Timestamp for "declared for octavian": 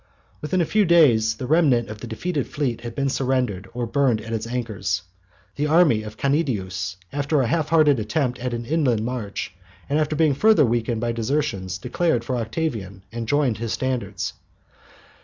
11.77-13.03